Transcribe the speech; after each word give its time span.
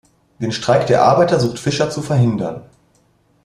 Den 0.39 0.51
Streik 0.51 0.87
der 0.87 1.03
Arbeiter 1.03 1.39
sucht 1.39 1.59
Fischer 1.59 1.91
zu 1.91 2.01
verhindern. 2.01 2.67